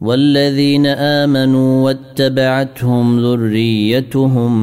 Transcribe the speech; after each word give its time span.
والذين 0.00 0.86
آمنوا 0.86 1.84
واتبعتهم 1.84 3.20
ذريتهم 3.20 4.54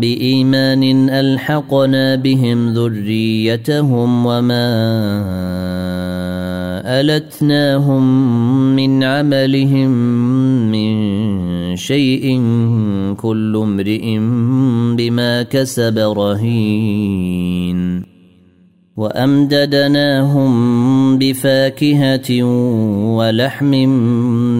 بإيمان 0.00 1.08
ألحقنا 1.08 2.14
بهم 2.14 2.72
ذريتهم 2.74 4.26
وما 4.26 4.72
ألتناهم 7.00 8.04
من 8.76 9.04
عملهم 9.04 9.90
من 10.70 10.92
شيء 11.76 12.40
كل 13.16 13.56
امرئ 13.56 14.18
بما 14.96 15.42
كسب 15.42 15.98
رهين 15.98 17.32
وأمددناهم 18.96 20.52
بفاكهة 21.18 22.42
ولحم 23.16 23.70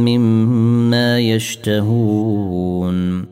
مما 0.05 1.19
يشتهون. 1.19 3.25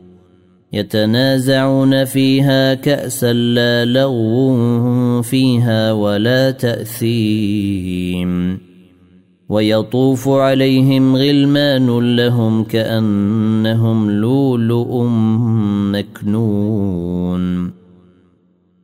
يتنازعون 0.73 2.05
فيها 2.05 2.73
كأسا 2.73 3.33
لا 3.33 3.85
لغو 3.85 5.21
فيها 5.21 5.91
ولا 5.91 6.51
تأثيم. 6.51 8.59
ويطوف 9.49 10.29
عليهم 10.29 11.15
غلمان 11.15 12.15
لهم 12.15 12.63
كأنهم 12.63 14.11
لؤلؤ 14.11 15.03
مكنون. 15.91 17.80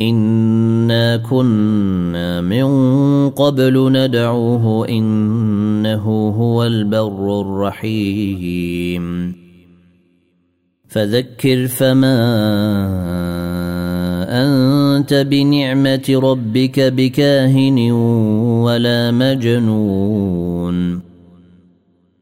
انا 0.00 1.16
كنا 1.16 2.40
من 2.40 2.68
قبل 3.30 3.92
ندعوه 3.92 4.88
انه 4.88 6.34
هو 6.38 6.64
البر 6.64 7.40
الرحيم 7.40 9.34
فذكر 10.88 11.66
فما 11.66 12.18
انت 14.28 15.14
بنعمه 15.14 16.20
ربك 16.22 16.80
بكاهن 16.80 17.90
ولا 18.62 19.10
مجنون 19.10 21.00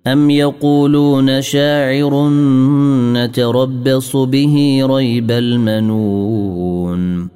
ام 0.06 0.30
يقولون 0.30 1.42
شاعر 1.42 2.28
نتربص 3.12 4.16
به 4.16 4.80
ريب 4.82 5.30
المنون 5.30 7.35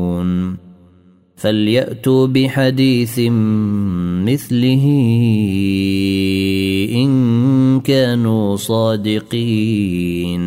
فليأتوا 1.41 2.27
بحديث 2.27 3.19
مثله 4.29 4.85
إن 6.93 7.79
كانوا 7.79 8.55
صادقين. 8.55 10.41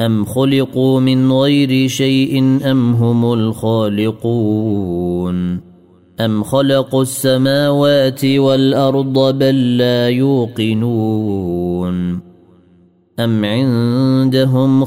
أم 0.00 0.24
خلقوا 0.24 1.00
من 1.00 1.32
غير 1.32 1.88
شيء 1.88 2.38
أم 2.70 2.92
هم 2.92 3.32
الخالقون؟ 3.32 4.86
أم 6.20 6.42
خلقوا 6.42 7.02
السماوات 7.02 8.24
والأرض 8.24 9.38
بل 9.38 9.78
لا 9.78 10.08
يوقنون؟ 10.08 11.96
أم 13.20 13.44
عندهم 13.44 14.84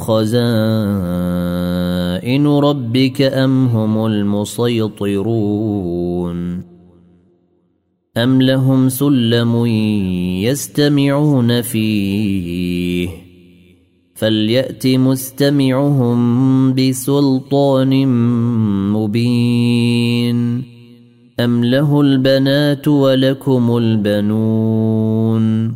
خزائن 2.19 2.47
ربك 2.47 3.21
أم 3.21 3.67
هم 3.67 4.05
المسيطرون 4.05 5.19
أم 8.17 8.41
لهم 8.41 8.89
سلم 8.89 9.65
يستمعون 10.43 11.61
فيه 11.61 13.09
فليأت 14.15 14.87
مستمعهم 14.87 16.19
بسلطان 16.73 18.07
مبين 18.93 20.63
أم 21.39 21.63
له 21.65 22.01
البنات 22.01 22.87
ولكم 22.87 23.77
البنون 23.77 25.75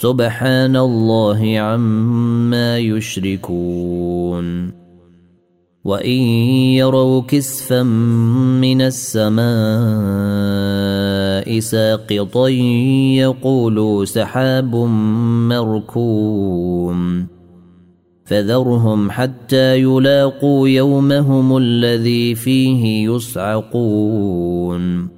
سبحان 0.00 0.76
الله 0.76 1.58
عما 1.58 2.78
يشركون. 2.78 4.72
وإن 5.84 6.20
يروا 6.78 7.22
كسفا 7.28 7.82
من 8.62 8.82
السماء 8.82 9.48
ساقطا 11.60 12.48
يقولوا 13.18 14.04
سحاب 14.04 14.76
مركوم. 15.50 17.26
فذرهم 18.24 19.10
حتى 19.10 19.78
يلاقوا 19.78 20.68
يومهم 20.68 21.56
الذي 21.56 22.34
فيه 22.34 23.10
يصعقون. 23.10 25.17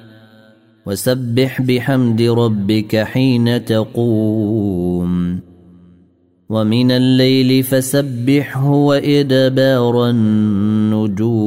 وسبح 0.87 1.61
بحمد 1.61 2.21
ربك 2.21 2.95
حين 2.95 3.65
تقوم. 3.65 5.39
ومن 6.49 6.91
الليل 6.91 7.63
فسبحه 7.63 8.69
وإدبار 8.69 10.09
النجوم. 10.09 11.41